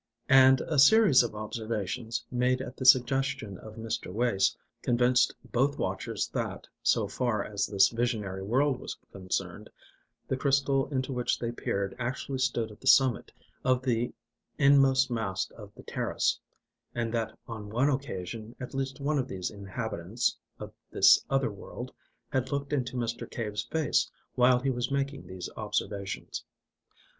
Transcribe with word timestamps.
And 0.29 0.61
a 0.61 0.79
series 0.79 1.21
of 1.21 1.35
observations, 1.35 2.25
made 2.31 2.59
at 2.59 2.75
the 2.75 2.85
suggestion 2.85 3.59
of 3.59 3.75
Mr. 3.75 4.11
Wace, 4.11 4.57
convinced 4.81 5.35
both 5.51 5.77
watchers 5.77 6.27
that, 6.29 6.65
so 6.81 7.07
far 7.07 7.45
as 7.45 7.67
this 7.67 7.89
visionary 7.89 8.41
world 8.41 8.79
was 8.79 8.97
concerned, 9.11 9.69
the 10.27 10.35
crystal 10.37 10.89
into 10.89 11.13
which 11.13 11.37
they 11.37 11.51
peered 11.51 11.95
actually 11.99 12.39
stood 12.39 12.71
at 12.71 12.81
the 12.81 12.87
summit 12.87 13.31
of 13.63 13.83
the 13.83 14.11
endmost 14.57 15.11
mast 15.11 15.53
on 15.53 15.71
the 15.75 15.83
terrace, 15.83 16.39
and 16.95 17.13
that 17.13 17.37
on 17.47 17.69
one 17.69 17.91
occasion 17.91 18.55
at 18.59 18.73
least 18.73 18.99
one 18.99 19.19
of 19.19 19.27
these 19.27 19.51
inhabitants 19.51 20.35
of 20.59 20.73
this 20.89 21.23
other 21.29 21.51
world 21.51 21.93
had 22.31 22.51
looked 22.51 22.73
into 22.73 22.97
Mr. 22.97 23.29
Cave's 23.29 23.65
face 23.65 24.09
while 24.33 24.59
he 24.59 24.71
was 24.71 24.89
making 24.89 25.27
these 25.27 25.47
observations. 25.55 26.43